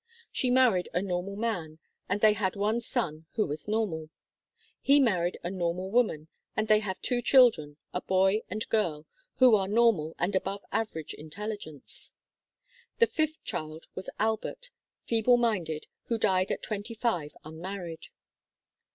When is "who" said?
3.33-3.45, 9.35-9.55, 16.05-16.17